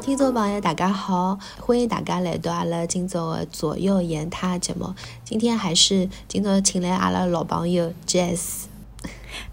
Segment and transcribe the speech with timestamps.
[0.00, 4.94] 听众朋友，大家好，欢迎大家来到阿拉今朝的左右言他节目。
[5.24, 8.64] 今天还是今朝请来阿拉老朋友 Jazz。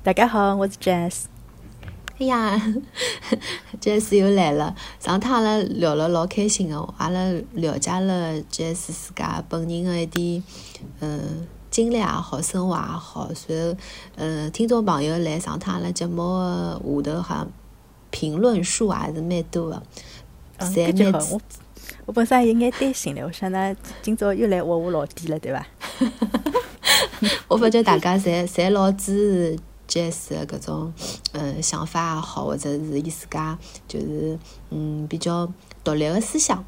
[0.04, 1.23] 大家好，我是 Jazz。
[2.20, 2.62] 哎呀
[3.82, 4.75] ，Jazz 又来了。
[5.00, 10.43] 上趟阿拉聊了老开心的，阿拉了解了 Jazz 自家本人的一点
[11.00, 13.34] 嗯经历也好，生活也好。
[13.34, 13.78] 随后，
[14.18, 16.21] 呃，听众朋友来上趟阿拉节目
[17.02, 17.52] 的下头，好像
[18.12, 19.82] 评论数也是蛮多的。
[20.60, 21.42] 感觉好，我
[22.06, 25.65] 我本身有眼担心嘞，我想呢，今朝又来挖我老弟了，对伐？
[27.48, 29.57] 我发觉大家侪侪老支
[29.88, 30.93] 持 Jazz 的搿种
[31.34, 34.38] 嗯想法也好，或者是伊自家就是
[34.70, 35.52] 嗯比较
[35.84, 36.64] 独立的思想。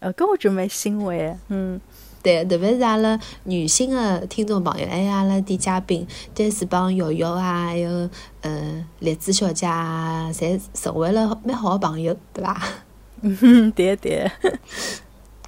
[0.00, 1.80] 呃，搿我就蛮欣慰，嗯，
[2.22, 8.08] 对，特别是阿拉女性的听众朋友，还有阿拉的嘉宾，Jazz 帮瑶瑶啊，还有
[8.42, 12.62] 嗯栗子小姐啊，侪成为了蛮好的朋友，对伐？
[13.22, 14.30] 嗯，对对。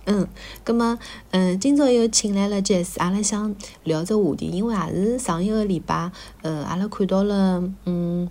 [0.06, 0.28] 嗯，
[0.62, 0.98] 葛么，
[1.30, 6.10] 嗯，今朝又请来了 Jazz，阿拉想聊只话题，因为也是上一个礼拜，
[6.42, 8.28] 呃，阿拉看到了，嗯，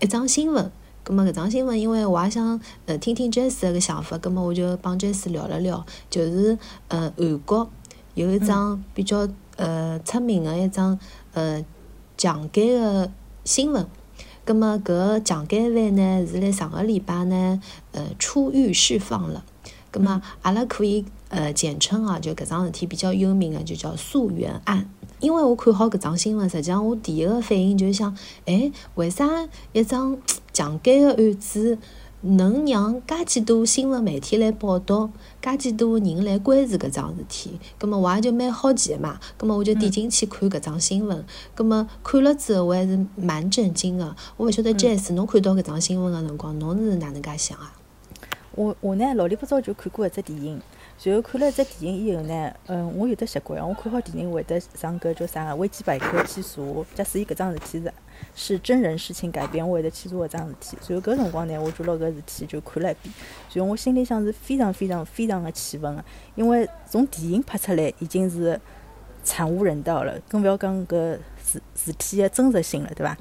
[0.00, 0.70] 一桩新闻。
[1.06, 7.70] 葛么搿桩新闻，因为我也想，呃，听听 Jazz 个想法，葛么我就帮 Jazz 聊了聊，就是，呃，韩国
[8.14, 10.98] 有一桩比较，呃，出名的一桩，
[11.32, 11.64] 呃，
[12.16, 13.08] 强奸个
[13.44, 13.86] 新闻。
[14.44, 19.44] 葛么搿强奸犯呢，是辣上个礼拜呢，呃，出狱释放了。
[19.92, 24.88] 咁么，阿拉可以呃简称啊，就搿桩事体比较有名的，就叫溯源案。
[25.18, 30.18] 因为我看好搿桩新闻，实际上我第一个反应就是想，哎，为啥一桩
[30.52, 31.78] 强奸的案子
[32.20, 35.10] 能让介几多新闻媒体来报道，
[35.40, 37.58] 介几多人来关注搿桩事体？
[37.78, 39.18] 葛末我也就蛮好奇的嘛。
[39.38, 41.24] 葛末我就点进去看搿桩新闻。
[41.54, 44.14] 葛末看了之后，我还是蛮震惊的。
[44.36, 47.74] 我勿晓得 Jazz，侬看到搿桩新闻的辰光，侬是哪能介想啊？
[48.54, 50.60] 我我呢老里八早就看过一只电影，
[51.04, 56.62] 然后看了一只电影以后呢，嗯，我有得习惯，我看好电影会得上搿叫啥个维基百科去查，
[56.94, 57.92] 假使伊搿桩事体是
[58.34, 60.76] 是真人事情改编，我会得去查搿桩事体。
[60.88, 63.14] 然后搿辰光呢，我就拿搿事体就看了一遍，
[63.52, 68.58] 然后我心里向是非常非常非常的气愤个，因为从电影拍出来已经是
[69.22, 73.16] 惨无人道了，更勿要讲搿事事体的真实性了，对伐？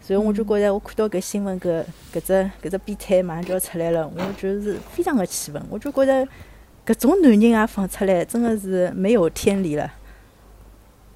[0.00, 1.82] 所以我就觉着，我看到搿新闻搿
[2.12, 5.62] 搿只搿只变态马上就要出来了，我就是非常的气愤。
[5.70, 6.28] 我就觉着
[6.86, 9.90] 搿种男人也放出来，真的是没有天理了。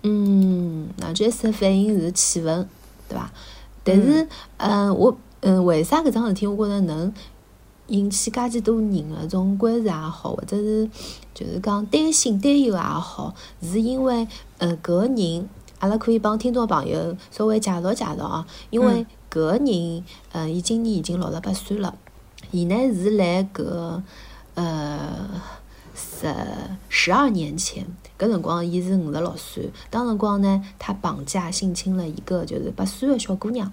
[0.02, 2.66] 嗯，那这次反应是气氛，
[3.08, 3.30] 对伐？
[3.84, 4.26] 但是，
[4.58, 7.12] 嗯，我嗯，为啥搿桩事体我觉着能
[7.88, 10.88] 引起介许多人的种关注也好，或者是
[11.34, 14.26] 就是讲担心担忧也好，是因为
[14.58, 15.48] 呃搿个人。
[15.80, 21.94] 阿拉可以帮听众朋友稍微介绍介绍啊，因为搿个人，呃，伊今年已经六十八岁了，
[22.50, 23.24] 伊呢是辣
[23.54, 24.02] 搿
[24.54, 25.30] 呃
[25.98, 26.32] 十
[26.88, 27.84] 十二年前，
[28.16, 33.72] 搿辰光伊是五十六岁，当辰光呢，他绑架性侵了一个就是八岁的小姑娘，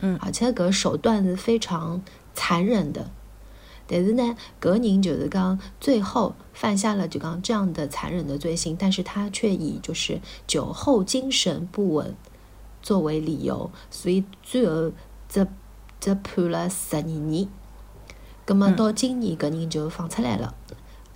[0.00, 2.02] 嗯，而且搿手段是非常
[2.34, 3.10] 残忍的。
[3.86, 12.16] 但是呢，搿人就是讲最后犯下了就讲这样的残忍的罪行，但是他却以就是酒后精神不稳
[12.82, 14.90] 作为理由，所以最后
[15.28, 15.46] 只
[16.00, 17.46] 只判了十二年。
[18.44, 20.54] 葛么到今年搿人就放出来了，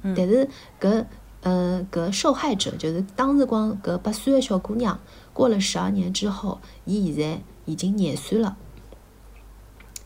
[0.02, 0.48] 但是
[0.80, 1.04] 搿
[1.42, 4.98] 呃搿受害者就是当时光搿八岁的小姑娘，
[5.32, 8.56] 过了十二年之后，伊现在已经廿岁了，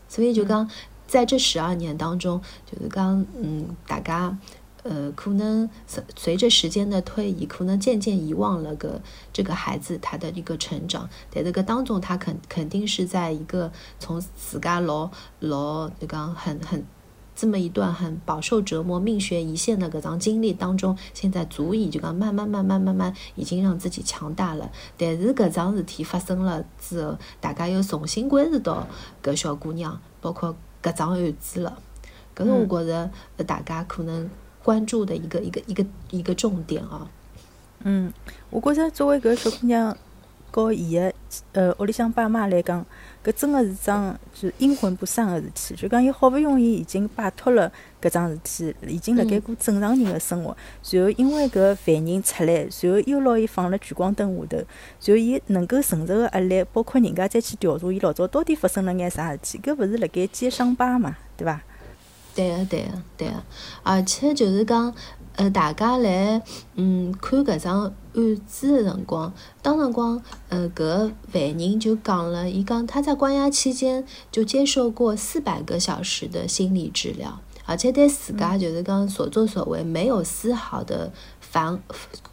[0.07, 0.69] 所以就讲。
[1.07, 4.35] 在这十二年当中，就是讲嗯，大家
[4.81, 8.99] 呃，可能随随着时间的推移，可能渐渐遗忘了个
[9.31, 11.07] 这个孩子他的一个成长。
[11.29, 16.83] 在这个当中，他肯肯定是在一个从自家老老就讲很很
[17.35, 24.71] 这么一段很饱受折磨、命悬一线的搿桩经历当中，现在足以就讲慢慢慢慢慢慢已经让自己强大了。
[24.97, 28.87] 但是搿桩事体发生了之后，大家又重新关注到
[29.21, 30.55] 搿小姑娘，包括。
[30.85, 31.79] 搿桩案子了，
[32.35, 33.09] 搿是我觉着
[33.43, 34.29] 大家可能
[34.61, 37.09] 关注的一个一个一个一个重点啊。
[37.79, 38.13] 嗯，
[38.51, 39.97] 我觉着作为搿小姑娘
[40.51, 41.11] 和伊个
[41.53, 42.85] 呃屋里向爸妈来讲，
[43.25, 45.75] 搿真个是桩是阴魂不散个事体。
[45.75, 50.55] 就讲伊好勿容易已经摆脱了搿桩事体，已经辣盖过正常人个生活，
[50.91, 54.67] 然后因为搿犯人出来，然后又拿伊放辣聚光灯下头，然
[55.07, 61.59] 后伊能够承受个压力，包括人家再去调查伊老早到底发生了眼啥事体，搿勿是辣盖揭伤疤嘛，对伐？
[62.35, 63.33] 对个，对个，对个，
[63.81, 64.93] 而且就是讲。
[65.35, 66.41] 呃，大家来
[66.75, 67.81] 嗯看搿张
[68.13, 81.11] 案子的辰光，当辰光呃搿犯人就讲了，伊讲他在关押期间就接受过四百个小时的心理治疗，而且对自家就是讲所作所为没有丝毫的
[81.41, 81.77] 反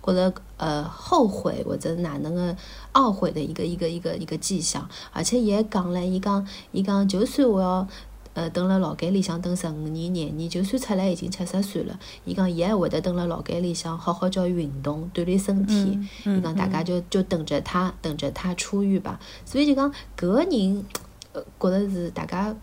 [0.01, 2.57] 或者呃后悔或者哪能个
[2.93, 7.89] 懊悔的一个一个一个一个迹象，而且也讲了，伊讲伊讲就算我要。
[8.35, 15.99] 呃，蹲辣牢监里向蹲十五年、廿年，就算出来已经七十岁了，伊讲伊还会得蹲辣牢监里向好好叫运动、锻炼身体。
[16.25, 19.21] 伊讲大家就就等着他，等着他出狱吧。
[19.45, 20.85] 所以就讲搿个人，
[21.33, 22.57] 呃，觉得是大家，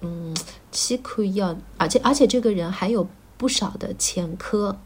[0.00, 0.34] 嗯，
[0.72, 3.06] 去可以要，而且而且这个人还有
[3.36, 4.78] 不少的前科。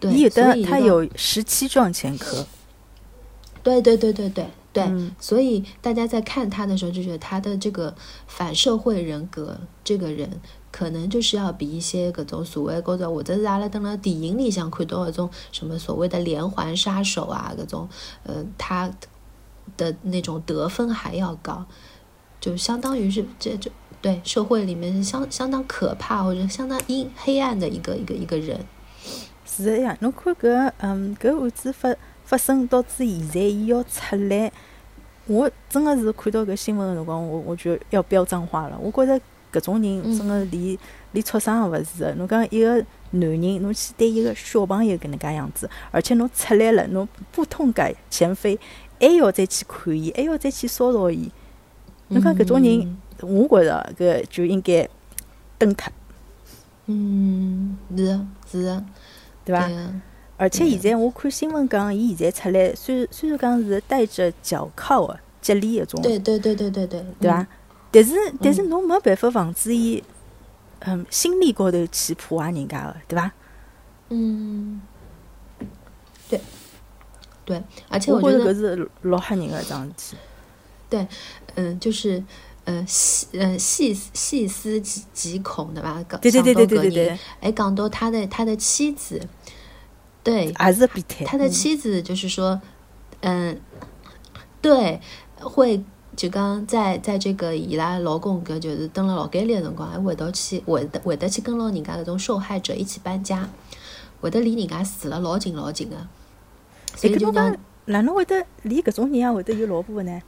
[0.00, 2.46] 对，有的他有十七桩前科。
[3.62, 4.46] 对对对对对。
[4.72, 4.90] 对，
[5.20, 7.94] 所以大家在看他的时候，就觉得他的这个
[8.26, 10.40] 反社会人格，这个人
[10.70, 17.86] 可能就是要比一些各种所谓或者或者是阿拉登了电影里想看到那种什么所谓的连环杀手啊，各种
[18.22, 18.90] 呃，他
[19.76, 21.66] 的那种得分还要高，
[22.40, 23.70] 就相当于是这就
[24.00, 28.58] 对社会里面是相相当可怕或者相当阴黑暗的一个一个一个人。
[29.44, 31.94] 是的呀，侬看搿嗯搿案子发。
[32.32, 34.50] 发生到至现在，伊要出来，
[35.26, 38.78] 我真的是看到搿新闻个辰光，我我就要飙脏话了。
[38.80, 40.78] 我觉着搿种人真的连
[41.10, 42.10] 连畜生也勿是个。
[42.14, 42.76] 侬讲一个
[43.10, 48.58] 男人，侬去对一个小朋友搿能介样子，而且侬出来了，侬不痛改前非，
[48.98, 51.30] 还要再去看伊，还要再去骚扰伊。
[52.08, 54.88] 侬讲搿种人，我觉着搿就应该
[55.58, 55.92] 蹬脱。
[56.86, 58.18] 嗯，是
[58.50, 58.82] 是，
[59.44, 59.68] 对伐？
[60.38, 67.46] 而且现在我看新闻讲，伊现在出来，虽虽然讲是带着脚铐的，激励一种，对对对对对对，对伐？
[67.92, 70.02] 但是但是侬没办法防止伊，
[70.80, 73.30] 嗯，心理高头去破坏人家的，对伐？
[74.08, 74.80] 嗯，
[76.28, 76.40] 对
[77.44, 80.16] 对，而且我觉得搿是老吓人个桩事体。
[80.90, 81.06] 对，
[81.54, 82.22] 嗯，就是
[82.64, 86.02] 呃细呃细细思极极恐，对吧？
[86.20, 89.20] 对对对对对对对，还讲到他的他的妻子。
[90.24, 91.24] 对，还是变态。
[91.24, 92.60] 他的妻子就是说，
[93.20, 93.60] 嗯，
[94.60, 95.00] 对，
[95.40, 95.82] 会
[96.14, 103.48] 就刚在在这个伊拉老公搿就是蹲了牢监里的辰光，还会得去会得会得去跟牢人家搿种受害者一起搬家，
[104.20, 105.96] 会得离人家住了老近老近的。
[106.94, 110.22] 所以就讲，哪能会得离搿种人也会得有老婆的呢？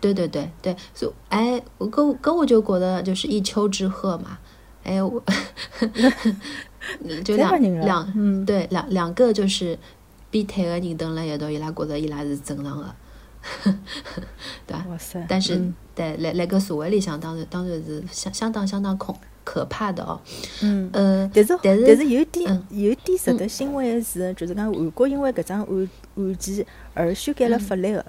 [0.00, 4.38] 对对对对，所以哎，我跟跟我就觉得就是一丘之貉嘛，
[4.82, 5.22] 哎我。
[7.24, 9.78] 就两两，嗯，对，两两个就是
[10.30, 12.94] 变态的人蹲辣一道，伊拉觉着伊拉是正常的，
[14.66, 14.86] 对吧？
[15.28, 15.60] 但是，
[15.94, 20.20] 对，来来个社会里向，当然当然是相相当相当恐可怕的哦。
[20.62, 28.04] 嗯，呃，但是但是有点有点值得欣慰的是，就是讲韩国因为搿桩案案件而修改了法律的。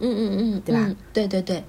[0.00, 0.20] 嗯嗯
[0.56, 0.94] 嗯，对吧？
[1.12, 1.62] 对对对。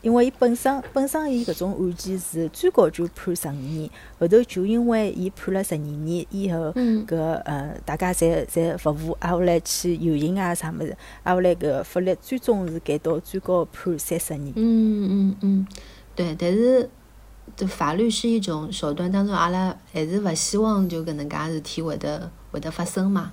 [0.00, 3.90] 因为伊本身本身伊搿种案件是最高就判十五年，
[4.20, 6.72] 后头就因为伊判了十二年以后，
[7.06, 14.52] 搿呃大家侪侪勿服，挨下来去游行啊啥物事，挨下来搿法律最终是改到最高判三十年。
[14.54, 15.66] 嗯嗯嗯，
[16.14, 16.88] 对，但是
[17.56, 23.32] 这法律是一种手段，当中阿拉还是勿希望就搿能介事体会得会得发生嘛，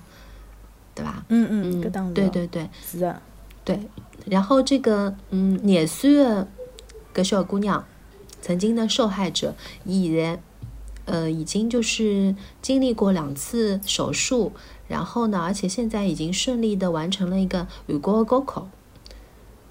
[0.96, 1.24] 对伐？
[1.28, 2.12] 嗯嗯，搿当然。
[2.14, 3.22] 对对对，是的。
[3.64, 3.80] 对，
[4.26, 6.48] 然后这个嗯，廿岁的。
[7.16, 7.82] 个小姑娘，
[8.42, 9.54] 曾经的受害者，
[9.84, 10.38] 已然，
[11.06, 14.52] 呃，已经就是经历过两次手术，
[14.86, 18.68] 然后呢，而且现在已经顺利的完成了一个韩国的高考。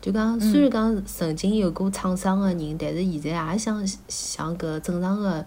[0.01, 5.45] 就讲，虽然讲曾经有过创伤的人，但是现在也想像个正常的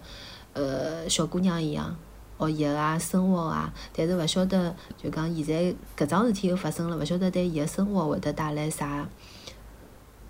[0.53, 1.95] 呃小姑娘一样
[2.37, 3.73] 学习啊、生活啊。
[3.93, 9.07] 但是勿晓得，就讲现在搿桩事体又发生了，勿晓得对伊的生活会得带来啥。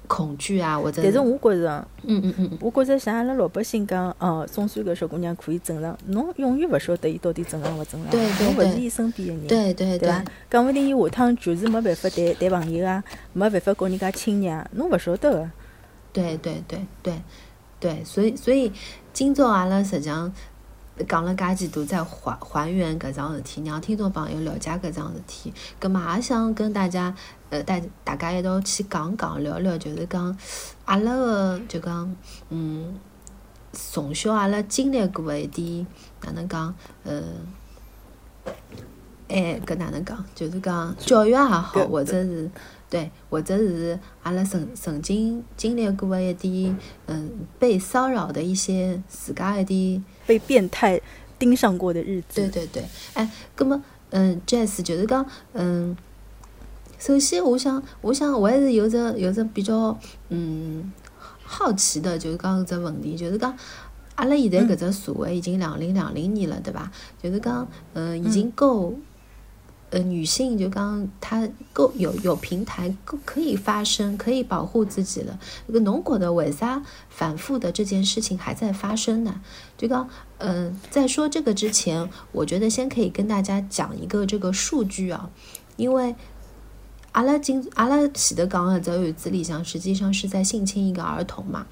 [0.10, 10.10] 恐惧啊，或者但是我觉着，嗯嗯嗯，我觉着像阿拉老百姓讲，哦，总算搿小姑娘可以正常，侬永远勿晓得伊到底正常勿正常，对对侬勿是伊身边个人，对对对。
[10.10, 10.26] 伐？
[10.50, 15.50] 讲勿定伊下趟就是没办法谈谈朋友啊，没办法告人家亲热啊，侬勿晓得个。
[16.12, 17.14] 对对对对。
[17.82, 18.70] 对，所以所以
[19.14, 20.30] 今朝阿拉实际上
[21.08, 27.16] 讲了介几多，再还还原搿桩事体，让听众朋友了解搿桩事体，葛末也想跟大家。
[27.52, 30.38] 呃，带大家一道去讲讲聊聊，就是讲
[30.86, 32.16] 阿拉个就讲，
[32.50, 32.94] 嗯，
[33.72, 35.88] 从小阿拉经历过一点
[36.22, 36.72] 哪能讲，
[37.04, 37.24] 呃，
[39.30, 42.48] 哎，搿哪能讲，就是讲教育也好，或者是
[42.88, 46.78] 对，或者是阿拉曾曾经经历过的一点，
[47.08, 51.02] 嗯，被骚扰的一些自家一点被变态
[51.40, 52.36] 盯上过的日子。
[52.36, 55.98] 对对对，哎，那么嗯，Jazz 就是讲嗯，
[57.00, 59.98] 首先我想，我想我还是有着有着比较
[60.30, 60.94] 嗯
[61.42, 63.58] 好奇的，就是讲这问题，就是讲
[64.14, 66.92] 阿拉现在搿只社会已经两零两零年了，对伐？
[67.20, 68.94] 就是讲嗯，已经够。
[69.92, 75.40] 呃，女性就刚刚她够有有平台够可以发声，可以保护自己了。
[75.66, 79.42] 那个农国的为啥反复的这件事情还在发生呢？
[79.80, 80.10] 就刚
[80.40, 85.30] 嗯，在说这个之前，我觉得先可以跟大家讲一个这个数据啊，
[85.78, 86.14] 因为
[87.14, 91.66] 阿拉金阿拉喜德港尔泽与子里向实际上是在性侵一个儿童嘛。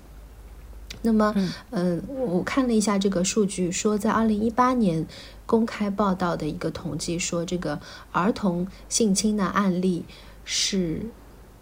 [1.01, 1.35] 那么，
[1.71, 5.05] 嗯，我看了一下这个数据，说在二零一八年
[5.45, 7.79] 公开报道的一个统计，说这个
[8.13, 10.05] 儿童性侵的案例
[10.45, 11.05] 是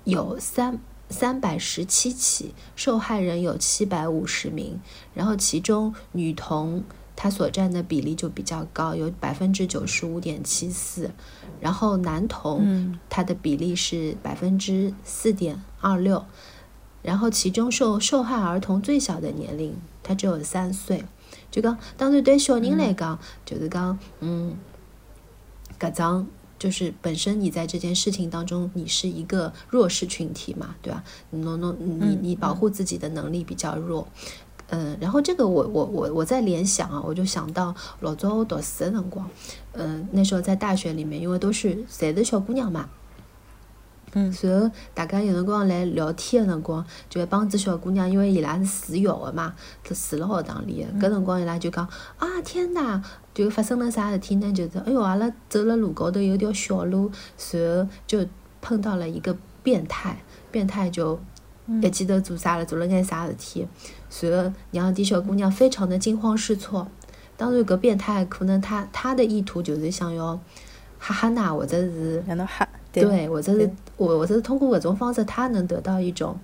[0.04, 0.78] 有三
[1.16, 4.80] 三百十七起，受害人有七百五十名，
[5.14, 6.84] 然后其中女童
[7.16, 11.12] 她所占的比例就比较高，有百分之九十五点七四，
[11.62, 16.26] 然后男童他的比例是百分之四点二六。
[17.02, 21.06] 然后，其中受受害儿童最小的年龄，他只有三岁。
[21.52, 24.58] 就讲，当然对小人来讲，就是讲，嗯，
[25.80, 26.28] 搿张
[26.66, 31.04] 就是本身你在这件事情当中，你是一个弱势群体嘛，对吧？
[31.30, 34.08] 能能你你保护自己的能力比较弱，
[34.70, 34.98] 嗯。
[35.00, 39.30] 然后这个我我我我在联想啊，我就想到老早我读书的辰光，
[39.74, 42.90] 嗯，那时候在大学里面，因为都是谁的小姑娘嘛。
[44.18, 49.54] 嗯，随后大家有辰光来聊天的辰光，就一帮子小姑娘，因为伊拉是住校的嘛，
[49.84, 51.06] 都住了学堂里的。
[51.06, 51.86] 搿辰光伊拉就讲
[52.18, 53.04] 啊，天哪，
[53.34, 54.50] 就发生了啥事体呢？
[54.54, 58.26] 就是哎哟，阿拉走了路高头有条小路，随后就
[58.62, 61.20] 碰到了一个变态，变态就
[61.82, 63.68] 一记头做啥了，做了眼啥事体，
[64.10, 66.88] 随后让点小姑娘非常的惊慌失措。
[67.36, 70.40] 当然，搿变态可能他他的意图就是想要
[71.00, 72.66] 吓吓㑚，或者是让侬吓。
[73.02, 76.38] 对，我这是我我这是通过各种方式，他能得到一种，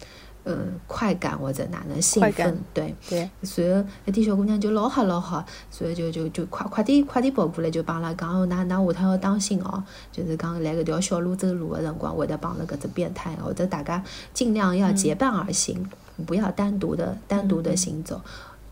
[0.43, 3.29] 嗯，快感或者哪能兴奋，对对。
[3.43, 14.03] 随后那点小姑娘就老好老好，所以就就就快快点快点跑过来，就帮拉讲，那那下趟要当心哦，就是讲来搿条小路走路的辰光，会得帮着搿只变态，或者大家
[14.33, 15.87] 尽量要结伴而行，
[16.25, 18.21] 不要单独的单独的行走。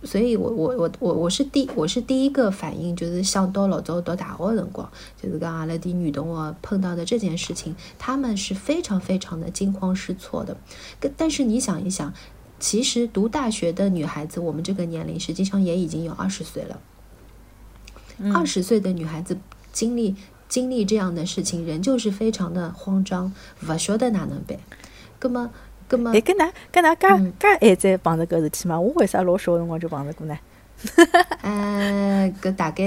[0.02, 4.90] 所以，我我我我我是第我是第一个反应，就是想到老早读大学的辰光，
[5.22, 10.56] 就是讲阿拉的女同学碰到的这件事情，她们是非常非常的惊慌失措的。
[11.18, 12.14] 但是你想一想，
[12.60, 16.80] 其实读大学的女孩子，我们这个年龄实际上也已经有二十岁了。
[18.34, 19.38] 二十岁的女孩子
[19.74, 20.16] 经历
[20.48, 24.58] 经历这样的事情，人就是非常的慌张，不晓得哪能办。
[25.22, 25.52] 那么。
[26.14, 28.80] 哎，跟㑚跟㑚介介还在碰着搿事体吗？
[28.80, 30.38] 我为啥老小辰光就碰着过呢？
[31.44, 32.84] 嗯，搿大概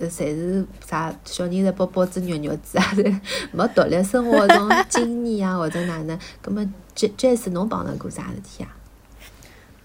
[0.00, 2.84] 侪是啥小人在包包子肉肉子啊，
[3.52, 6.18] 没独立生活种 经验啊，或者哪能？
[6.42, 8.74] 葛末这这次侬碰着过啥事体啊？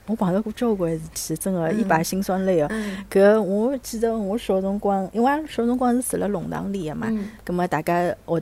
[0.08, 2.70] 我碰着过交关事体，真个一把辛酸泪哦。
[3.10, 7.08] 搿我记得我小辰光，因为小辰光是住辣弄堂里个嘛，
[7.46, 8.42] 葛末大家学。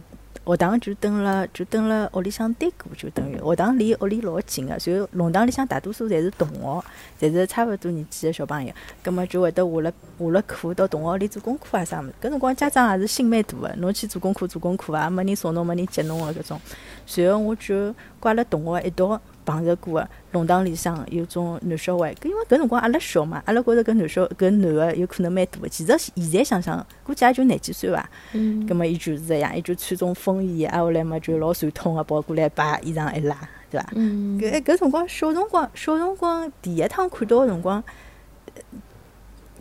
[0.49, 6.83] 学堂就蹲了，就蹲了屋里向对过，就等于学堂离屋里老近个，所以弄堂里向大多数侪是同学，
[7.19, 12.13] 侪是差勿多年纪个小朋友，葛末就会得下了下了课到同学里做功课啊啥物事。
[12.19, 16.59] 搿辰光家长也是心蛮大个，侬去做功课做功课啊，没人送侬，没人接侬个搿种。
[17.05, 19.21] 随后我就挂了同学一道。
[19.49, 25.67] 碰着过个弄堂里向有种男小孩，因为搿辰光阿拉小嘛，阿拉觉着搿男小搿男个有可能蛮大个。
[25.67, 28.07] 其实现在想想，估计也就廿几岁伐。
[28.33, 28.65] 嗯。
[28.67, 33.35] 葛末伊就是这样，伊就穿种风衣，挨下来嘛就老传统个，跑过来把衣裳一拉，
[33.71, 33.89] 对伐？
[33.95, 34.39] 嗯。
[34.39, 37.83] 搿搿辰光小辰光，小辰光第一趟看到个辰光，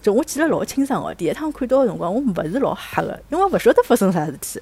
[0.03, 1.15] 就我记得老清爽个。
[1.15, 4.61] 第一趟看到个辰光，我勿是老吓个，因为勿晓得发生啥事体。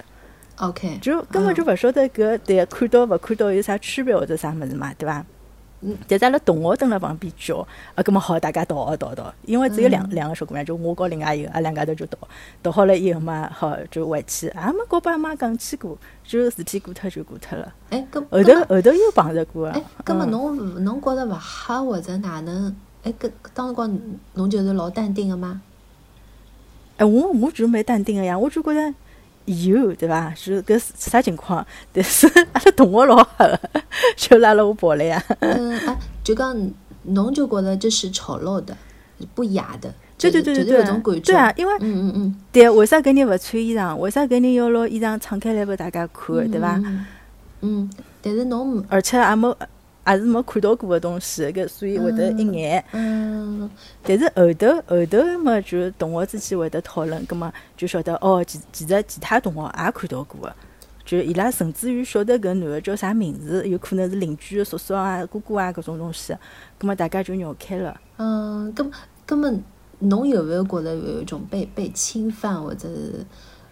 [0.56, 5.24] OK，就根本就勿晓得搿对看到勿看到有啥区别或者啥物事嘛，对伐？
[5.82, 7.58] 嗯，但是阿拉同学蹲辣旁边叫，
[7.94, 12.16] 啊，搿么好，大家逃逃逃，因为只有两两个小姑娘，就我和另外一个，啊，两家头就逃，
[12.62, 17.70] 逃好了以后嘛，好就回去，也没跟爸妈讲起过，就事体过脱就过脱了。
[17.90, 19.68] 哎，搿后头后头又碰着过。
[19.68, 22.74] 哎，搿么侬侬觉着勿吓或者哪能？
[23.04, 23.98] 哎，搿当辰光
[24.32, 25.60] 侬就是老淡定个吗？
[26.96, 28.94] 哎，我我就蛮淡定个呀，我就觉着。
[29.46, 30.32] 有对伐？
[30.36, 31.64] 是搿啥情况？
[31.92, 33.60] 但是阿拉同学老吓个，
[34.16, 35.22] 就拉了我跑了呀。
[35.40, 36.56] 嗯，哎，就讲
[37.04, 38.76] 侬就觉得这是丑陋的、
[39.34, 43.96] 不雅的，对对对对对，对啊，因为嗯嗯嗯，对，为啥搿人勿穿衣裳？
[43.96, 46.50] 为啥搿人要拿衣裳敞开来拨大家看？
[46.50, 46.80] 对伐？
[47.62, 47.88] 嗯，
[48.20, 49.56] 但是侬而且也没
[50.06, 52.84] 也是没看到过的东西，搿所以会得一眼。
[52.92, 53.68] 嗯，
[54.02, 60.52] 但是后头后头嘛，就同学之间会得讨论，葛末就晓得哦，其其实其他同学也看到过个，
[61.04, 66.32] 就伊拉甚至于晓得搿男个叫啥名字，有可能是邻居个叔叔啊、哥哥啊搿种东西，
[66.78, 68.00] 葛末大家就绕开了。
[68.18, 68.90] 嗯，根
[69.24, 69.62] 根本
[69.98, 73.26] 侬有没有觉得有一种被被侵犯，或者是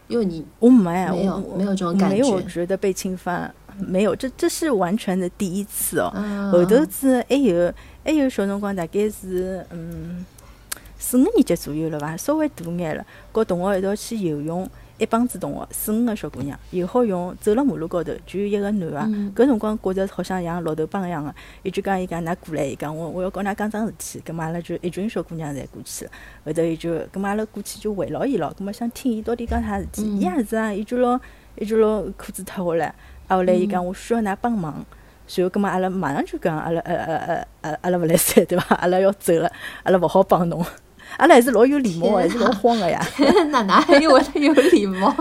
[0.09, 6.13] 因为你我没，没有我没有这种感觉没有觉觉得被侵犯，没有，这这是完全的第一次哦。
[6.15, 6.51] 嗯。
[6.51, 7.73] 后头子还有
[8.05, 10.25] 还有小辰光，大概是嗯
[10.99, 19.33] 四五年级左右了伐，稍微大眼了，和同学一道去游泳，一帮子同学，四五个小姑娘，游好泳，走了马路高头，就有一个男个，嗯。
[19.35, 26.11] 搿辰光觉着好像像老头帮一样个，伊就讲伊讲㑚过来，伊讲我我要告㑚讲桩事体，葛末阿拉就一群小姑娘侪过去了，
[26.47, 30.21] 后头伊就葛末阿拉过去就围牢伊咯，葛末想听伊到底讲啥事体，嗯。
[30.21, 31.21] 伊也是啊，伊就拿
[31.57, 32.95] 伊就拿裤子脱下来，
[33.29, 34.85] 啊后来伊讲我需要㑚帮忙。
[35.27, 38.77] 随后，葛末阿拉马上就讲，阿拉呃呃呃呃，阿拉勿来三对伐？
[38.77, 39.51] 阿拉要走了，
[39.85, 40.63] 阿拉勿好帮侬。
[41.17, 43.01] 阿拉还是老有礼貌的，还是老慌个呀。
[43.49, 45.15] 哪哪还有我有礼貌？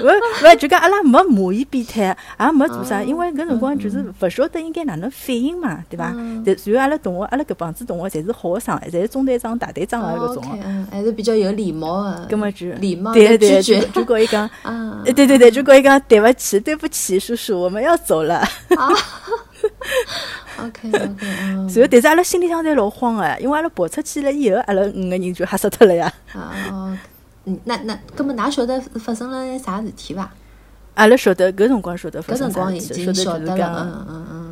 [0.00, 0.04] 勿
[0.44, 6.42] 勿就讲阿拉没骂伊变态，也没做啥，嗯因为搿辰光就是勿晓得应该哪能反应嘛，对伐嗯？
[6.44, 10.42] 但随后阿拉同学，阿拉搿帮子同学侪是好学生，侪是中队长、大队长啊搿种
[10.90, 12.26] 还是比较有礼貌的。
[12.30, 14.48] 搿么就礼貌对对，的拒绝就就跟伊讲，
[15.04, 18.42] 对对对，就跟伊讲对勿起，对不起，叔叔，我们要走了。
[20.58, 26.12] OK OK，嗯，随后，但是阿拉心里向侪老慌个，因为阿拉跑出去了以后，阿拉五个人就吓死脱了呀。
[26.32, 26.98] 啊哦，
[27.48, 30.30] 嗯，那那，葛么㑚晓得发生了啥事体伐？
[30.94, 34.47] 阿拉晓得搿辰光晓得发生啥事体，光已经晓得就是嗯嗯嗯。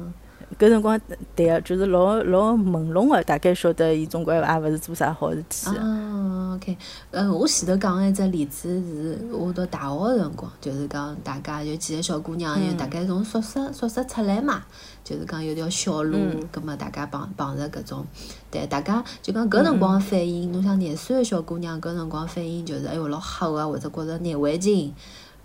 [0.59, 0.99] 搿辰光
[1.35, 5.45] 对个，就是老老朦胧个，大概晓得伊总归也勿是做啥好事。
[5.51, 5.79] 体个。
[5.79, 6.77] 啊，OK，
[7.11, 12.67] 嗯，我前头讲个一只例子是我读大学个辰光，就是讲大家有几个小姑娘，嗯。
[12.69, 14.63] 有大概从宿舍宿舍出来嘛，
[15.05, 18.07] 就是讲有条小路嗯，葛末大家碰碰着搿种，
[18.51, 24.95] 对，大家就讲搿辰光个反应，侬像廿岁个小姑娘搿辰光反应就是哎哟老吓个，或者觉着难为情，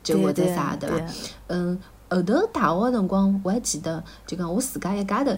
[0.01, 0.89] 就或者啥，对。
[0.89, 1.05] 伐？
[1.47, 1.77] 嗯，
[2.17, 5.31] 后头大学个辰光，我还记得，就讲我自家一家头，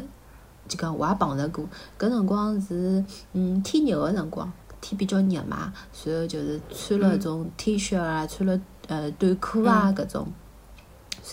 [0.67, 1.63] 就讲我也碰着过。
[1.99, 5.71] 搿辰光是嗯天热个辰光，天比较热嘛，
[6.03, 10.27] 然后就是穿了种 T 恤啊，穿了呃短裤啊搿种。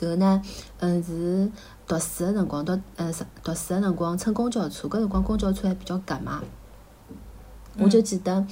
[0.01, 0.43] 然后呢，
[0.79, 1.51] 嗯是
[1.87, 6.43] 读书个辰光，读呃上读书个辰光乘公交车，搿辰光公交车还比较挤嘛。
[7.79, 8.45] 我就记得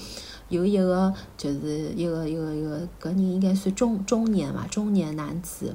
[0.49, 5.75] 有一个就是一个一个一个搿人应该算中中年嘛，中年男子。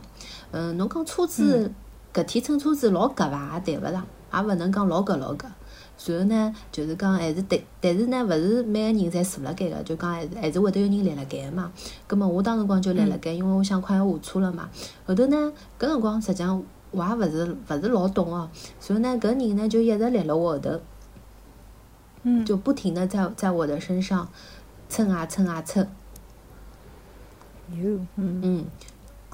[0.52, 1.72] 嗯，侬讲车子
[2.14, 3.62] 搿天乘车子老夹伐？
[3.66, 5.52] 也谈勿上，也勿能讲老夹老夹。
[6.06, 11.72] 然后呢，就是讲还是但但是呢，勿是每个人侪坐辣盖个，就讲还是还是会得有人立辣盖个嘛。
[12.08, 14.70] 葛末我当辰光就立辣盖，因为我想快要下车了嘛。
[15.06, 18.50] 后头呢，搿辰光实际上我也勿是勿是老懂哦。
[18.88, 20.80] 然后呢，搿人呢就一直立辣我后头。
[22.24, 24.28] 嗯，就不停的在在我的身上
[24.90, 25.86] 蹭啊蹭啊蹭，
[27.72, 28.66] 有，嗯嗯，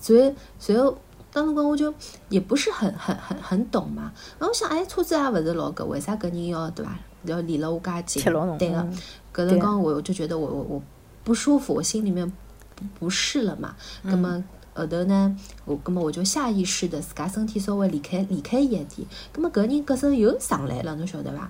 [0.01, 0.95] 所以所以
[1.31, 1.93] 当时光我就
[2.29, 6.97] 也不是很很很很懂嘛，然后我想哎车子也不是老个，为啥搿人要对伐？
[7.25, 8.23] 要离了我介近
[8.57, 8.97] 对个，嗯
[9.33, 10.81] 搿辰光我就觉得我我我
[11.23, 12.31] 不舒服，我心里面
[12.75, 14.43] 不不适了嘛，葛么。
[14.75, 21.49] 后头呢，我葛么我就下意识的自家身体稍微离开离开伊一点，葛么搿人搿身又上来了，侬晓得伐？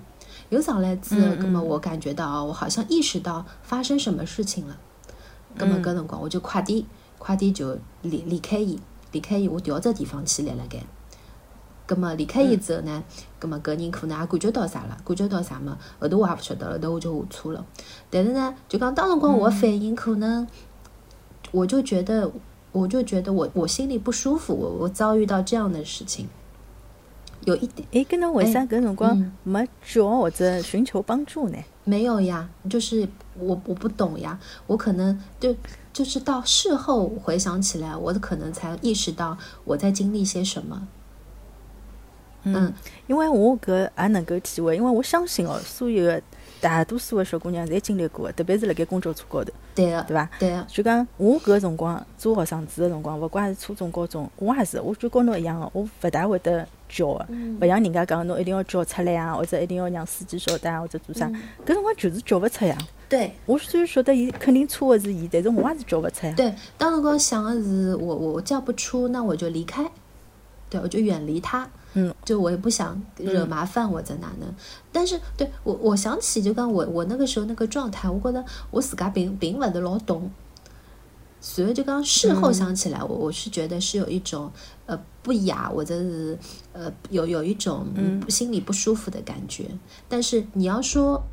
[0.49, 4.77] 又上来之后，嗯葛么嗯我感觉到啊，我好像意识到发生什么事情了。
[5.57, 6.83] 葛么嗯搿辰光我就快点
[7.17, 8.79] 快点就离离开伊，
[9.11, 10.79] 离开伊，我调只地方去立辣盖。
[11.85, 13.03] 葛么离开伊之后呢，
[13.39, 15.75] 葛么搿人可能也感觉到啥了，感觉到啥么？
[15.99, 17.65] 后头我也勿晓得了，后头我就下车了。
[18.11, 20.47] 但是呢，就讲当辰光我的反应可能，
[21.51, 22.31] 我就觉得，
[22.71, 26.29] 我就觉得我我心里不舒服，我我遭遇到这样的事情，
[27.45, 31.57] 有一点哎，跟侬为啥搿辰光嗯没叫或者寻求帮助呢？
[31.83, 35.55] 没有呀，就是我我不懂呀，我可能就
[35.91, 40.87] 就是到事后回想起来，我可能才意识到我在经历些什么。
[42.43, 42.73] 嗯
[43.07, 46.21] 因为我搿也能够体会，因为我相信哦，所有的
[46.61, 50.29] 大多数的小姑娘侪经历过的，特别是辣盖公交车高头，对个，对伐？
[50.39, 62.77] 对个，就讲我搿个辰光做学生子个辰光，勿管是初中、高中，我也是，我就跟侬一样个，我勿大会得叫个，嗯勿像人家讲侬一定要叫出来啊，或者一定要让司机晓得啊，或者做啥，嗯搿辰光就是叫勿出呀。
[63.07, 66.33] 对我虽然晓得伊肯定错的是伊，但是我也是叫勿出呀。
[66.35, 69.89] 对，当时光想的是我我我叫不出，那我就离开，
[70.69, 71.67] 对，我就远离他。
[72.07, 74.47] 嗯，就我也不想惹麻烦我在哪能，
[74.91, 80.31] 但是对我我想起就刚我我那个时候那个状态，我觉得我自家并并勿是老懂，
[81.41, 84.51] 所以就刚事后想起来，我我是觉得是有一种
[84.85, 86.37] 呃不雅，或者是
[86.73, 87.87] 呃有有一种
[88.27, 89.65] 心里不舒服的感觉。
[90.07, 91.23] 但是你要说，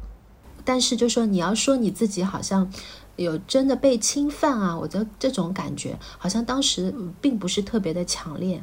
[0.65, 2.71] 但是就说你要说你自己好像
[3.17, 8.63] 有真的被侵犯啊，我的这种感觉好像当时并不是特别的强烈。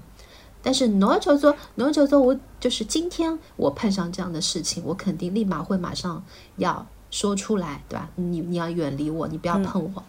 [0.64, 6.24] 但是侬就说，侬就说我就是今天我碰上这样的事情，我肯定立马会马上
[6.56, 8.10] 要说出来，对吧？
[8.16, 10.04] 你你要远离我，你不要碰我。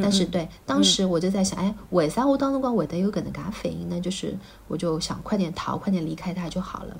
[0.00, 4.00] 但是对，当时我就在想，哎，为啥我当时光会得有搿能介反应呢？
[4.00, 6.96] 就是我就想快点逃，快点离开他就好了。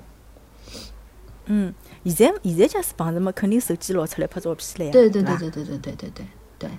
[1.45, 1.73] 嗯，
[2.03, 4.91] 现在现在假使碰着嘛，肯定手机拿出来拍照片了呀。
[4.91, 6.25] 对对对对对对对对对
[6.59, 6.69] 对。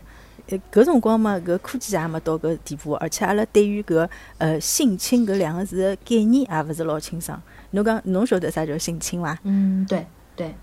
[0.48, 7.40] 呃，搿辰光嘛，搿科技也没到搿地步，而且阿拉对于搿呃性侵搿两个字的概念也勿是老清爽。
[7.70, 9.38] 侬讲侬晓得啥叫性侵伐？
[9.44, 10.55] 嗯，对对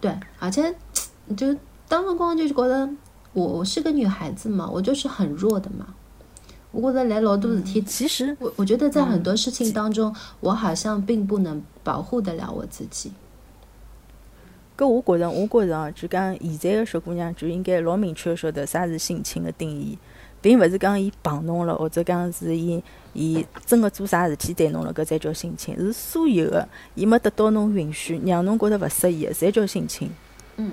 [0.00, 0.74] 对，而且
[1.36, 1.54] 就
[1.88, 2.88] 当辰光就是觉得。
[3.34, 5.86] 我我是个女孩子嘛，我就是很弱的嘛。
[6.72, 13.12] 我觉得来老多事体，其实我我觉得在很多事情当中，我好像并不能保护得了我自己。
[14.78, 19.98] 搿我觉着，我觉着哦，就讲现在个小姑娘就应该老明确晓得啥是性侵的定义，
[20.40, 22.80] 并勿是讲伊碰侬了，或者讲是伊
[23.12, 25.76] 伊真个做啥事体对侬了，搿才叫性侵。
[25.76, 30.08] 是所有个伊没得到侬允许，让侬觉着勿适意的，侪叫性侵。
[30.56, 30.70] 嗯。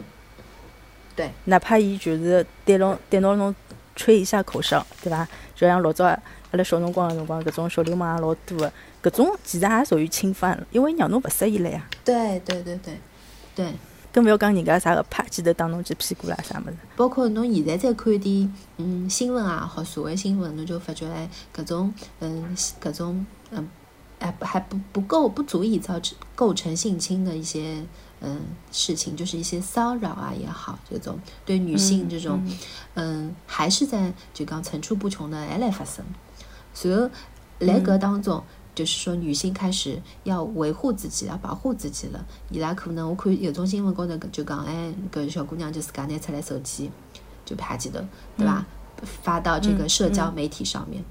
[1.15, 3.56] 对，哪怕伊就是对侬对侬侬
[3.96, 5.26] 吹一下口哨，对伐？
[5.56, 11.88] 就像老早阿拉小辰光个辰光，搿种小流氓也老多个，搿种其实也属于侵犯，因为让侬勿适意了呀。
[12.04, 12.98] 对对对对
[13.56, 13.72] 对，
[14.15, 16.78] 更勿要讲人家啥个啪记头打侬几屁股啦啥物事。
[16.95, 23.67] 包括侬现在在看点嗯新闻也好，社会新闻，侬就发觉哎，搿种嗯搿种嗯
[24.17, 27.84] 还还不不够不足以造成构成性侵的一些。
[28.21, 28.39] 嗯，
[28.71, 32.41] 事情就是一些骚扰啊也好，这种对女性这种，
[32.95, 36.04] 嗯，还是在就讲层出不穷的还来发生。
[36.73, 38.41] 所以来搿当中，
[38.75, 42.23] 就是说女性开始要维护自己，要保护自己了。
[42.51, 46.91] 伊拉可能我看有种新闻高头就讲，哎，搿小姑娘就自家拿出来手机
[47.45, 47.99] 就拍记头，
[48.38, 48.65] 对吧？
[49.03, 51.03] 发到这个社交媒体上面。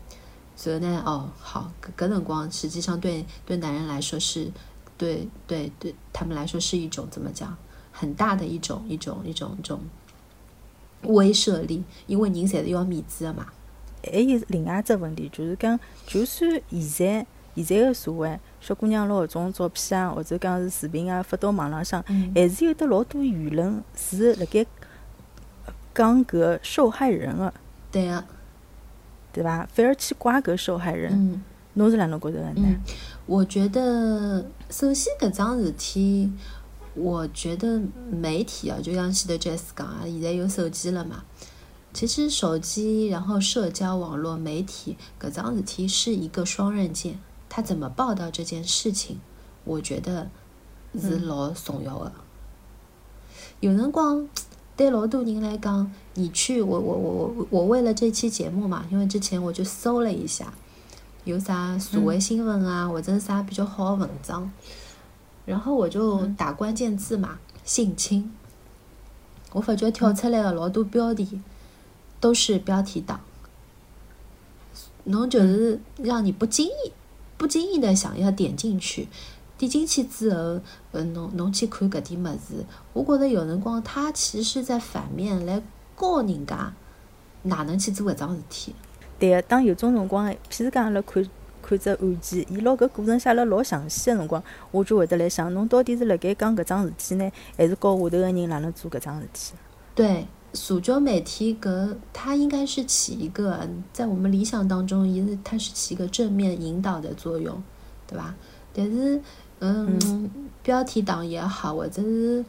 [0.54, 4.52] 所以呢，哦，好，搿辰光实际上对对男人来说是。
[4.96, 7.56] 对对对，他们来说是一种怎么讲，
[7.90, 9.80] 很大的一种一种一种一种
[11.02, 13.44] 威慑力，因为人侪是要面子的嘛。
[14.04, 22.02] 还有另外一只问题，就是讲，就算现在现在的社会，小姑娘拿搿种照片啊，或者讲是视频啊发到网浪上，
[22.34, 24.66] 还是有的老多舆论是辣盖
[25.94, 27.52] 讲搿受害人的。
[27.92, 28.24] 对个，
[29.32, 29.68] 对伐？
[29.72, 31.42] 反而去怪搿受害人。
[31.74, 32.76] 侬是哪能觉着的呢？
[33.26, 36.32] 我觉得，首先搿桩事体，
[36.94, 41.24] 我觉得媒体啊，就像西德杰斯讲啊，现在有手机了嘛。
[41.92, 47.18] 其实手机，然后社交网络媒体搿桩事体是一个双刃剑。
[47.56, 49.20] 他怎么报道这件事情，
[49.62, 50.28] 我觉得
[51.00, 52.12] 是老重要的。
[53.60, 54.28] 有辰光
[54.76, 60.52] 对老多人来讲，你去我我我我我为了这期节目嘛，因为之前我就搜了一下。
[61.22, 64.50] 有啥社会新闻啊，或者啥比较好的文章，
[65.46, 68.34] 然后我就打关键字嘛，性侵。
[69.52, 71.40] 我发觉跳出来的老多标题
[72.18, 73.20] 都是标题党，
[75.04, 76.92] 侬就是让你不经意、
[77.36, 79.08] 不经意的想要点进去，
[79.58, 80.60] 点进去之后，
[80.92, 85.60] 呃，侬侬去看搿点物事，我觉着有辰光他其实是在反面来
[85.98, 86.72] 教人家
[87.42, 88.74] 哪能去做搿桩事体。
[89.18, 91.24] 对个，当有种辰光，譬如讲阿拉看
[91.62, 99.54] 看只案件，伊拿搿过程写了老详细个辰光，我就会得来想，侬到底是辣盖讲搿桩事体呢，还是教下头个人哪能做搿桩事体？
[99.94, 107.62] 对，社交媒体搿它应该是起一个，在我们理想当中，也是它是起一个正面引导的作用，
[108.06, 108.34] 对吧？
[108.72, 109.20] 但是。
[109.60, 110.30] 嗯，
[110.62, 112.44] 标题党也好，或者是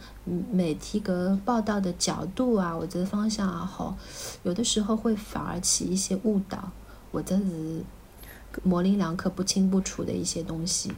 [0.51, 3.95] 媒体个报道的角度啊，或者方向也好，
[4.43, 6.71] 有的时候会反而起一些误导，
[7.13, 7.83] 或者是
[8.63, 10.91] 模棱两可、不清不楚的一些东西，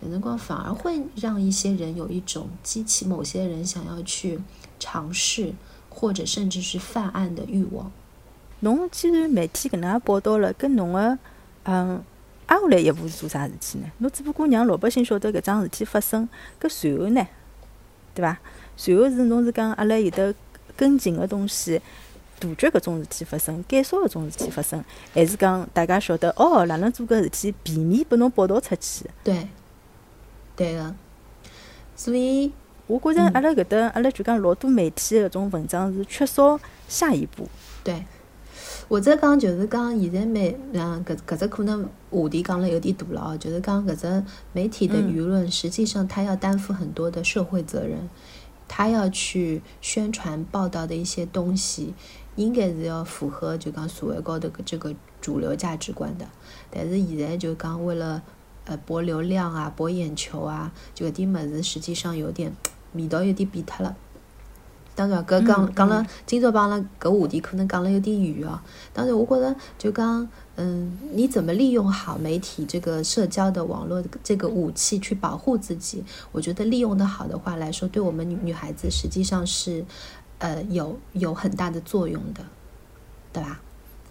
[0.00, 4.38] 有的光反而会让一些人有一种激起某些人想要去
[4.78, 5.52] 尝试，
[5.94, 7.90] 或者甚至是犯案的欲望。
[8.60, 11.18] 侬既然媒体搿能样报道了，跟侬个
[11.62, 12.02] 嗯。
[12.46, 13.90] 挨下来一步是做啥事体呢？
[13.98, 16.28] 侬只不过让老百姓晓得搿桩事体发生，
[16.60, 17.26] 搿随后呢，
[18.14, 18.38] 对伐？
[18.76, 20.32] 随后是侬是讲阿拉有得
[20.76, 21.80] 跟进个东西，
[22.38, 29.06] 杜绝搿种事体发生，减少搿种事体发生，还是讲大家晓得哦，哪能做搿事体，避免拨侬报道出去？
[29.24, 29.48] 对，
[30.54, 30.94] 对个。
[31.96, 32.52] 所以，
[32.86, 37.48] 我觉着阿拉搿搭阿拉就讲老多媒体搿种文章是缺少下一步。
[37.82, 38.04] 对。
[38.86, 48.08] 或者讲就是讲现在媒嗯搿搿只可能话题讲了有点大了哦，就是讲搿只媒体的舆论，实际上它要担负很多的社会责任，
[48.68, 51.94] 它要去宣传报道的一些东西，
[52.36, 56.26] 应该是要符合就讲所谓高头搿这个主流价值观的。
[56.70, 58.22] 但是现在就讲为了
[58.64, 62.52] 呃博流量啊、博眼球啊，就搿点物事实际上有点
[62.92, 63.96] 味道有点变脱了。
[64.96, 68.60] 当然，搿讲讲了，今朝帮阿拉搿话题可能讲了有点远哦。
[68.92, 76.04] 当然，我觉得就讲，嗯，你怎么利用好媒体这个社交的网络这个武器去保护自己？
[76.30, 79.84] 我觉得利用的好的话来说，对我们女女孩子实际上是，
[80.38, 82.44] 呃，有有很大的作用的，
[83.32, 83.60] 对吧？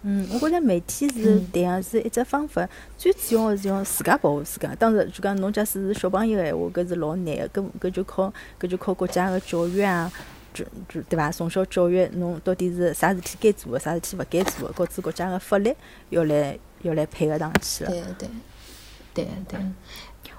[0.04, 4.74] 嗯，我觉着媒体是对个是一只方法，最主要是用自家保护自家。
[4.74, 10.12] 当然，就讲侬假使是小朋友个闲话，搿是老难个，搿搿就靠搿就靠国家个教育啊。
[10.52, 11.32] 就就对伐？
[11.32, 15.74] 从小教育侬到底是啥事体该做个，啥事体勿该做个，告知国家个法律
[16.10, 17.90] 要来要来配合上去了。
[17.90, 18.28] 对对
[19.14, 19.58] 对对。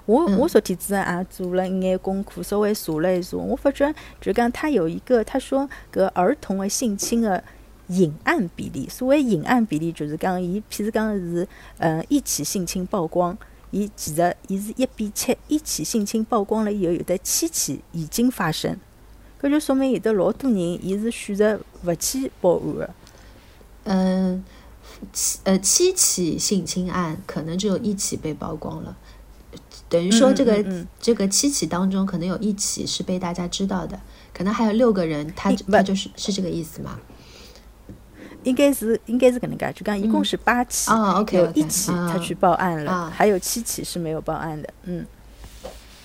[0.06, 7.42] 我我昨天子也做了一眼功课，稍微查了一查，我发觉就讲他有一个，他说搿儿童个性侵个
[7.88, 11.46] 隐案比例，所谓隐案比例就是讲伊，譬如讲是
[11.78, 13.36] 呃一起性侵曝光，
[13.70, 18.76] 伊其实伊是一比七，一起性侵曝光了以后，有的七起已经发生。
[19.40, 22.90] 搿就说明有的老多人，伊是选择勿去报案个。
[23.84, 24.44] 嗯，
[25.12, 28.96] 七呃七起性侵案，可能只有一起被曝光了，
[29.88, 34.00] 等于说这个这个七起当中，可能有一起是被大家知道的，
[34.34, 36.98] 可能还有六个人，他他就是是这个意思吗？
[38.46, 40.90] 应该是应该是搿能介，就讲一共是八起，
[41.32, 45.04] 有一起他去报案了，还有七起是没有报案的，嗯。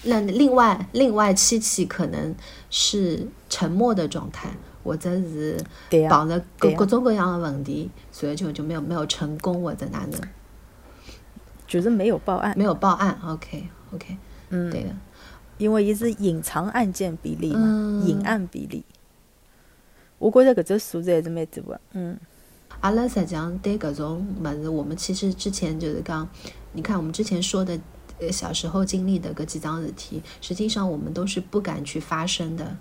[0.04, 2.36] 那另外另外七起可能
[2.72, 4.50] 是沉默的状态，
[4.84, 5.64] 或者是
[6.10, 10.20] 碰着各各种各样的问题，所以就就没有没有成功或者哪能，
[11.68, 13.16] 就是没有报案，没有报案。
[13.24, 14.18] OK OK，
[14.50, 14.90] 嗯，对的，
[15.60, 18.84] 因为伊是隐藏案件比例嘛，隐案比例，
[20.22, 21.82] 我觉着搿只数字还是蛮大的。
[21.94, 22.18] 嗯，
[22.80, 26.30] 阿拉实际上对搿种物事，我们其实之前就是讲，
[26.74, 27.78] 你看我们之前说的。
[28.20, 32.78] 呃小时候经历的搿几桩事体，实际上我们都是不敢去发生的，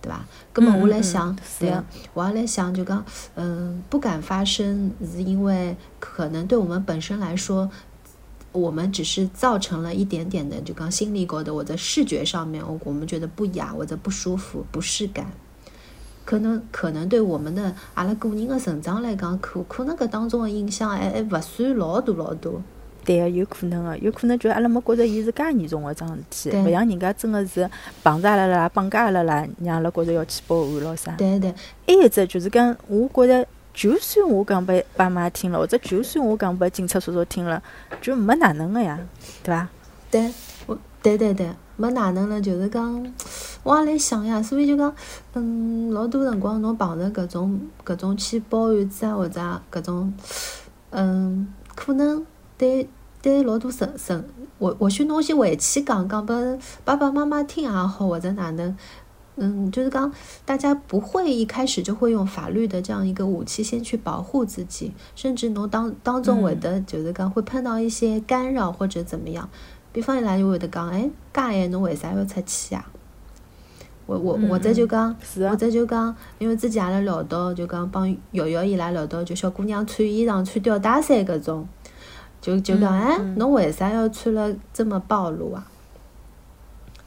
[0.00, 0.24] 对吧？
[0.52, 1.76] 根本我来想，对，
[2.14, 7.68] 我要来想，就讲，嗯，不敢发生，是因为可能对我们本身来说，
[8.52, 15.28] 我们只是造成了一点点的，就刚心理过的，我在视觉上面，我我们觉得不雅或者不舒服、不适感，
[16.30, 22.48] 可能可能对我们的阿拉个人的成长来讲，可可能搿当中的影响还还勿算老大老大。
[23.04, 27.68] 对个，有可能个，有可能就阿拉没觉着伊是介严重个桩事体，勿像人家真个是
[28.04, 31.10] 绑架阿拉啦、绑架阿拉啦，让阿拉觉着要去报案咯啥。
[31.16, 31.52] 对对。
[31.84, 37.60] 还有只就是讲，我觉着就算我讲拨爸妈听了，或者就算我讲拨警察叔叔听了，
[38.00, 39.00] 就没哪能个呀，
[39.42, 39.68] 对伐？
[40.12, 40.32] 对，
[40.66, 43.12] 我，对对对，没哪能了，就是讲，
[43.64, 44.94] 我也来想呀，所以就讲，
[45.32, 49.40] 嗯，老多辰光侬碰着搿种搿种去报案子啊，或者
[49.72, 50.12] 搿种，
[50.90, 52.26] 嗯，可能。
[52.58, 52.86] 对
[53.22, 54.22] 对，老多神神，
[54.58, 58.76] 或或许侬先回去讲讲拨爸爸妈妈听也好，或者哪能，
[59.36, 60.12] 嗯，就是讲
[60.44, 69.48] 大家不会一开始就会用法律的这样一个武器先去保护自己，甚至侬当当中会的就是讲会碰到一些干扰或者怎么样，
[69.92, 72.86] 比方伊拉就会得讲，哎，介夜侬为啥要出去啊？
[74.06, 81.68] 我我或者就讲，或者就讲，因为之前阿拉聊到就讲帮瑶瑶伊拉聊到，就小姑娘穿衣裳穿吊带衫搿种。
[82.40, 85.66] 就就讲哎，侬为啥要穿了这么暴露啊？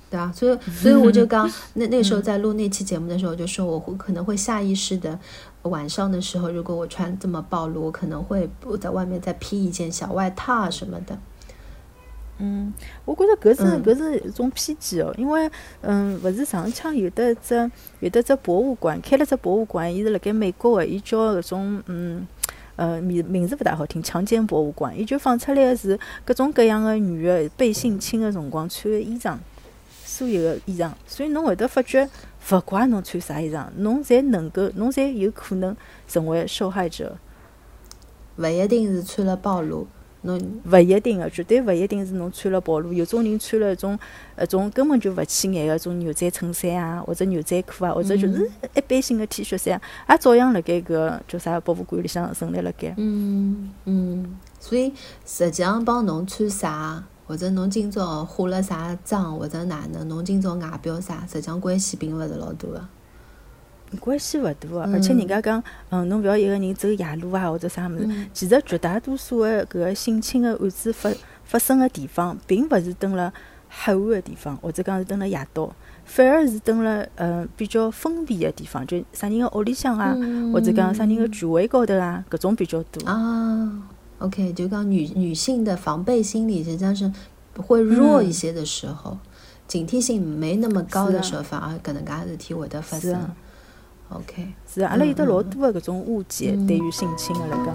[0.10, 0.32] 对吧？
[0.34, 5.20] 所以 所以我就讲，那那个时候在录那期节目的时候，就说我会可能会下意识的
[5.64, 11.18] 晚上的时候，如果我穿这么暴露，我可能会我在外面再披一件小外套啊什么的。
[12.40, 12.74] 嗯，
[13.06, 15.50] 我觉着搿是搿是一种偏见哦，因为
[15.82, 22.28] 嗯，勿是上腔有的只有的只博物馆开了只博物馆，伊是辣盖美国的，伊叫搿种嗯。
[22.76, 29.38] 呃，名名字勿大好听，强奸博物馆，伊就放出来个是各种各样个女个被性侵个辰光穿个衣裳，
[30.04, 32.10] 所有个衣裳，所以侬会得发觉，
[32.50, 37.16] 勿怪侬穿啥衣裳，侬侪能够，侬侪有可能成为受害者，
[38.38, 39.88] 勿一定是穿了暴露。
[40.24, 42.92] 侬勿一定个，绝对勿一定是侬穿了暴露。
[42.92, 43.98] 有种人穿了一种，
[44.42, 52.94] 一种根本就勿起眼个种牛仔衬衫啊，或者牛仔裤啊，或者就是一般性个 T 恤衫，也照样辣盖搿叫啥博物馆里向陈列辣盖。
[52.98, 54.92] 嗯嗯，所以
[55.26, 62.88] 实际上帮侬穿啥，或者侬今朝化了啥妆，或者哪能，侬今朝外表啥，实际上关系并勿是老大个。
[63.98, 68.08] 关系勿大个，而且人家讲，嗯，侬勿要一个人走夜路啊，或者啥物事。
[68.34, 71.10] 其实绝大多数个搿个性侵个案子发
[71.44, 73.32] 发生个地方，并勿是蹲辣
[73.70, 75.74] 黑暗个地方，或者讲是蹲辣夜到，
[76.06, 80.16] 反而是蹲辣嗯比较封闭个地方，就啥人个屋里向啊，
[80.52, 83.08] 或者讲啥人个聚会高头啊，搿种比较多。
[83.08, 83.84] 啊
[84.20, 87.12] ，OK，就讲女女性的防备心理实际上是
[87.58, 89.18] 会弱一些的时候。
[89.66, 93.18] 警惕性没那么高的时候，反而搿能介事体会得发生。
[94.14, 97.74] OK，是阿拉有得老多的搿种误解，对于性侵的来讲。